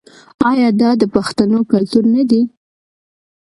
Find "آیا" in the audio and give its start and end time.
0.49-0.69